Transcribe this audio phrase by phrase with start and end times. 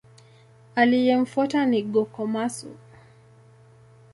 [0.75, 2.71] Aliyemfuata ni Go-Komatsu.